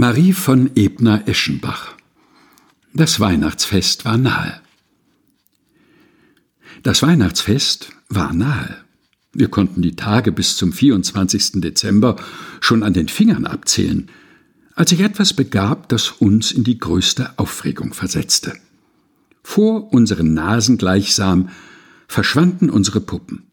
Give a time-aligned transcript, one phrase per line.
[0.00, 1.96] Marie von Ebner-Eschenbach
[2.94, 4.60] Das Weihnachtsfest war nahe.
[6.84, 8.76] Das Weihnachtsfest war nahe.
[9.32, 11.60] Wir konnten die Tage bis zum 24.
[11.60, 12.14] Dezember
[12.60, 14.08] schon an den Fingern abzählen,
[14.76, 18.54] als sich etwas begab, das uns in die größte Aufregung versetzte.
[19.42, 21.48] Vor unseren Nasen gleichsam
[22.06, 23.48] verschwanden unsere Puppen.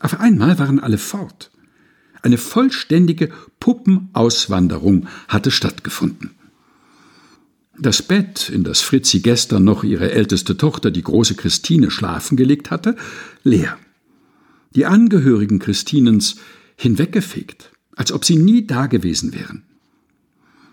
[0.00, 1.50] Auf einmal waren alle fort.
[2.26, 3.30] Eine vollständige
[3.60, 6.32] Puppenauswanderung hatte stattgefunden.
[7.78, 12.72] Das Bett, in das Fritzi gestern noch ihre älteste Tochter, die große Christine, schlafen gelegt
[12.72, 12.96] hatte,
[13.44, 13.78] leer.
[14.74, 16.34] Die Angehörigen Christinens
[16.74, 19.62] hinweggefegt, als ob sie nie dagewesen wären.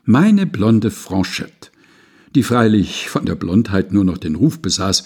[0.06, 1.70] Meine blonde Franchette,
[2.34, 5.04] die freilich von der Blondheit nur noch den Ruf besaß,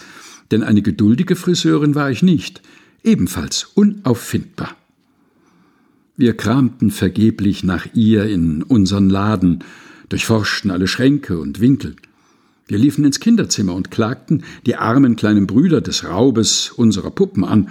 [0.52, 2.62] denn eine geduldige Friseurin war ich nicht,
[3.04, 4.78] ebenfalls unauffindbar.
[6.20, 9.64] Wir kramten vergeblich nach ihr in unseren Laden,
[10.10, 11.96] durchforschten alle Schränke und Winkel.
[12.66, 17.70] Wir liefen ins Kinderzimmer und klagten die armen kleinen Brüder des Raubes unserer Puppen an,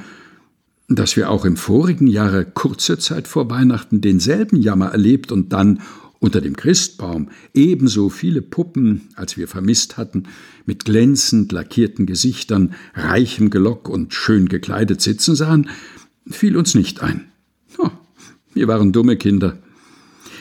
[0.87, 5.81] dass wir auch im vorigen Jahre kurze Zeit vor Weihnachten denselben Jammer erlebt und dann
[6.21, 10.29] unter dem Christbaum ebenso viele Puppen, als wir vermisst hatten,
[10.67, 15.69] mit glänzend lackierten Gesichtern, reichem Gelock und schön gekleidet sitzen sahen,
[16.31, 17.33] fiel uns nicht ein.
[18.57, 19.59] Wir waren dumme Kinder.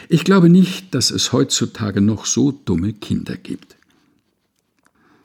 [0.07, 3.75] Ich glaube nicht, dass es heutzutage noch so dumme Kinder gibt.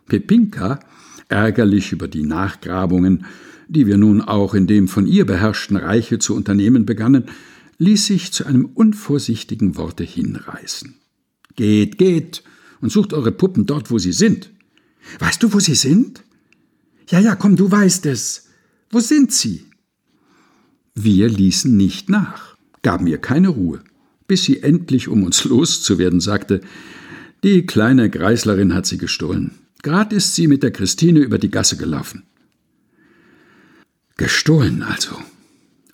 [0.08, 0.80] Pepinka,
[1.28, 3.26] ärgerlich über die Nachgrabungen,
[3.68, 7.26] die wir nun auch in dem von ihr beherrschten Reiche zu unternehmen begannen,
[7.78, 10.96] ließ sich zu einem unvorsichtigen Worte hinreißen.
[11.54, 12.42] Geht, geht
[12.80, 14.50] und sucht eure Puppen dort, wo sie sind.
[15.20, 16.24] Weißt du, wo sie sind?
[17.08, 18.48] Ja, ja, komm, du weißt es.
[18.90, 19.66] Wo sind sie?
[20.96, 22.50] Wir ließen nicht nach
[22.82, 23.80] gaben ihr keine Ruhe,
[24.26, 26.60] bis sie endlich, um uns loszuwerden, sagte,
[27.42, 29.52] die kleine Greislerin hat sie gestohlen.
[29.82, 32.24] Grad ist sie mit der Christine über die Gasse gelaufen.
[34.18, 35.16] Gestohlen also.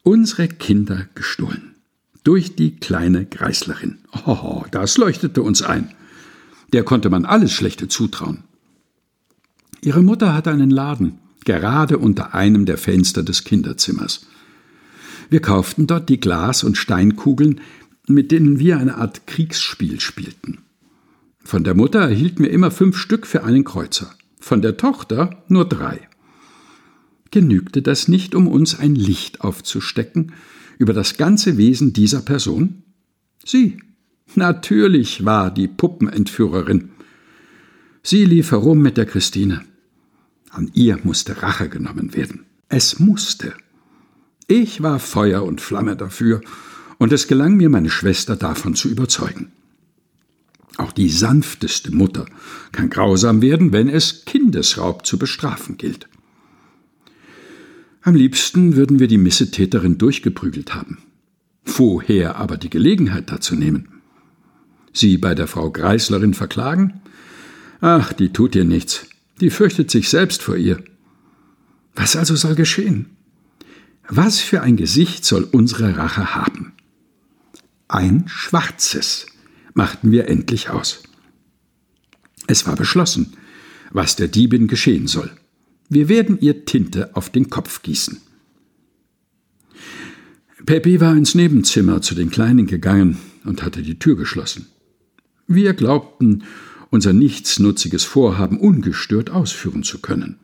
[0.03, 1.77] Unsere Kinder gestohlen.
[2.25, 3.99] Durch die kleine Greislerin.
[4.25, 5.93] Oh, das leuchtete uns ein.
[6.73, 8.43] Der konnte man alles Schlechte zutrauen.
[9.81, 14.27] Ihre Mutter hatte einen Laden, gerade unter einem der Fenster des Kinderzimmers.
[15.29, 17.61] Wir kauften dort die Glas- und Steinkugeln,
[18.07, 20.59] mit denen wir eine Art Kriegsspiel spielten.
[21.43, 25.69] Von der Mutter erhielten wir immer fünf Stück für einen Kreuzer, von der Tochter nur
[25.69, 26.09] drei.
[27.31, 30.33] Genügte das nicht, um uns ein Licht aufzustecken
[30.79, 32.83] über das ganze Wesen dieser Person?
[33.45, 33.79] Sie,
[34.35, 36.91] natürlich war die Puppenentführerin.
[38.03, 39.63] Sie lief herum mit der Christine.
[40.51, 42.45] An ihr musste Rache genommen werden.
[42.69, 43.55] Es musste.
[44.49, 46.41] Ich war Feuer und Flamme dafür,
[46.99, 49.53] und es gelang mir, meine Schwester davon zu überzeugen.
[50.77, 52.27] Auch die sanfteste Mutter
[52.73, 56.09] kann grausam werden, wenn es Kindesraub zu bestrafen gilt.
[58.03, 60.99] Am liebsten würden wir die Missetäterin durchgeprügelt haben.
[61.65, 63.89] Woher aber die Gelegenheit dazu nehmen?
[64.93, 67.01] Sie bei der Frau Greislerin verklagen?
[67.81, 69.07] Ach, die tut ihr nichts.
[69.41, 70.83] Die fürchtet sich selbst vor ihr.
[71.95, 73.17] Was also soll geschehen?
[74.09, 76.73] Was für ein Gesicht soll unsere Rache haben?
[77.89, 79.27] Ein schwarzes
[79.75, 81.03] machten wir endlich aus.
[82.47, 83.35] Es war beschlossen,
[83.91, 85.31] was der Diebin geschehen soll.
[85.89, 88.21] Wir werden ihr Tinte auf den Kopf gießen.
[90.65, 94.67] Peppi war ins Nebenzimmer zu den Kleinen gegangen und hatte die Tür geschlossen.
[95.47, 96.45] Wir glaubten,
[96.91, 100.39] unser nichtsnutziges Vorhaben ungestört ausführen zu können.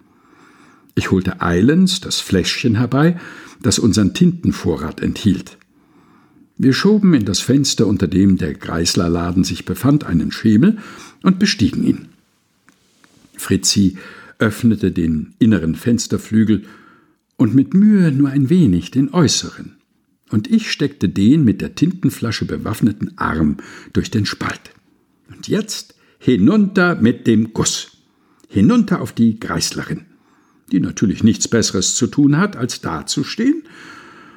[0.94, 3.18] Ich holte eilends das Fläschchen herbei,
[3.60, 5.56] das unseren Tintenvorrat enthielt.
[6.58, 10.78] Wir schoben in das Fenster, unter dem der Greislerladen sich befand, einen Schemel
[11.22, 12.08] und bestiegen ihn.
[13.36, 13.96] Fritzi
[14.38, 16.64] öffnete den inneren Fensterflügel
[17.36, 19.76] und mit Mühe nur ein wenig den äußeren,
[20.30, 23.56] und ich steckte den mit der Tintenflasche bewaffneten Arm
[23.92, 24.72] durch den Spalt.
[25.28, 27.96] Und jetzt hinunter mit dem Guss,
[28.48, 30.06] hinunter auf die Greislerin
[30.72, 33.62] die natürlich nichts Besseres zu tun hat, als dazustehen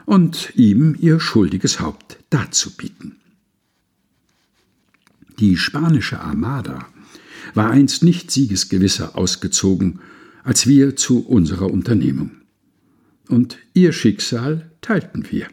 [0.05, 3.15] und ihm ihr schuldiges Haupt darzubieten.
[5.39, 6.87] Die spanische Armada
[7.53, 9.99] war einst nicht siegesgewisser ausgezogen
[10.43, 12.31] als wir zu unserer Unternehmung.
[13.27, 15.47] Und ihr Schicksal teilten wir.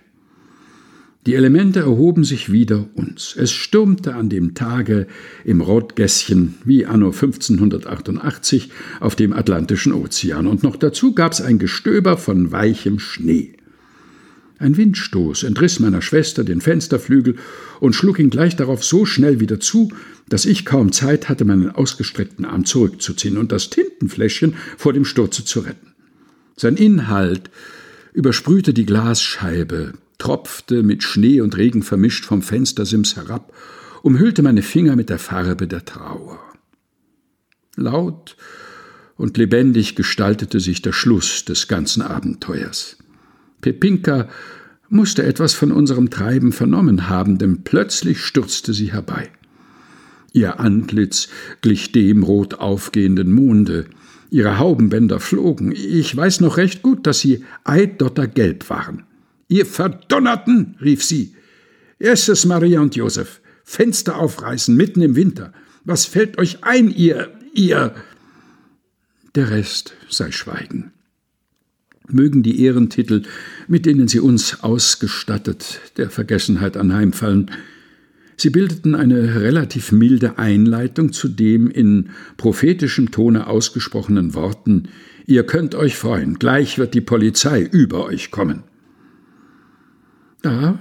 [1.25, 3.37] Die Elemente erhoben sich wider uns.
[3.39, 5.07] Es stürmte an dem Tage
[5.45, 12.17] im Rotgässchen wie anno 1588 auf dem Atlantischen Ozean, und noch dazu gab's ein Gestöber
[12.17, 13.55] von weichem Schnee.
[14.59, 17.37] Ein Windstoß entriss meiner Schwester den Fensterflügel
[17.79, 19.93] und schlug ihn gleich darauf so schnell wieder zu,
[20.29, 25.45] dass ich kaum Zeit hatte, meinen ausgestreckten Arm zurückzuziehen und das Tintenfläschchen vor dem Sturze
[25.45, 25.93] zu retten.
[26.57, 27.49] Sein Inhalt
[28.13, 33.53] übersprühte die Glasscheibe, tropfte mit Schnee und Regen vermischt vom Fenstersims herab,
[34.03, 36.39] umhüllte meine Finger mit der Farbe der Trauer.
[37.75, 38.37] Laut
[39.17, 42.99] und lebendig gestaltete sich der Schluss des ganzen Abenteuers.
[43.63, 44.29] Pepinka
[44.89, 49.29] musste etwas von unserem Treiben vernommen haben, denn plötzlich stürzte sie herbei.
[50.33, 51.31] Ihr Antlitz
[51.63, 53.87] glich dem rot aufgehenden Monde,
[54.31, 59.03] ihre Haubenbänder flogen, ich weiß noch recht gut, dass sie eidottergelb waren.
[59.52, 61.34] Ihr Verdonnerten, rief sie.
[61.99, 65.52] Erstes Maria und Josef, Fenster aufreißen mitten im Winter.
[65.84, 67.94] Was fällt euch ein, ihr, ihr?
[69.34, 70.93] Der Rest sei Schweigen
[72.08, 73.22] mögen die Ehrentitel,
[73.69, 77.50] mit denen sie uns ausgestattet, der Vergessenheit anheimfallen.
[78.37, 84.88] Sie bildeten eine relativ milde Einleitung zu dem in prophetischem Tone ausgesprochenen Worten
[85.26, 88.64] Ihr könnt euch freuen, gleich wird die Polizei über euch kommen.
[90.43, 90.79] Da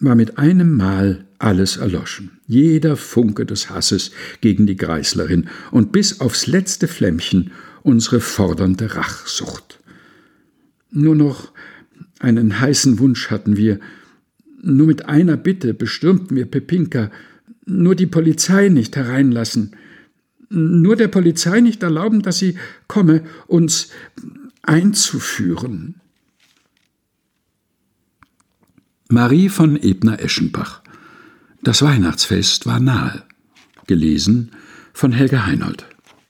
[0.00, 4.10] war mit einem Mal alles erloschen, jeder Funke des Hasses
[4.40, 7.52] gegen die Greißlerin und bis aufs letzte Flämmchen
[7.82, 9.78] unsere fordernde Rachsucht.
[10.90, 11.52] Nur noch
[12.18, 13.80] einen heißen Wunsch hatten wir.
[14.62, 17.10] Nur mit einer Bitte bestürmten wir Pepinka.
[17.64, 19.74] Nur die Polizei nicht hereinlassen.
[20.48, 23.88] Nur der Polizei nicht erlauben, dass sie komme, uns
[24.62, 26.01] einzuführen.
[29.12, 30.80] Marie von Ebner-Eschenbach
[31.62, 33.24] Das Weihnachtsfest war nahe.
[33.86, 34.52] Gelesen
[34.94, 35.84] von Helga Heinold